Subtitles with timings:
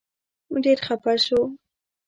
[0.63, 1.39] ډېر خپه شو.